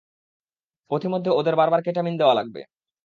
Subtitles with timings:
[0.91, 2.61] পথিমধ্যে ওদের বারবার কেটামিন দেয়া লাগবে।